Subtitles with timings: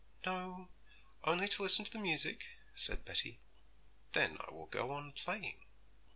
[0.25, 0.69] 'No,
[1.25, 3.39] only to listen to the music,' said Betty.
[4.13, 5.63] 'Then I will go on playing.'